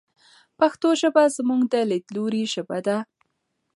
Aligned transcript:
پښتو 0.59 0.87
ژبه 1.01 1.23
زموږ 1.37 1.61
د 1.73 1.75
لیدلوري 1.89 2.43
ژبه 2.53 2.77
ده. 2.87 2.97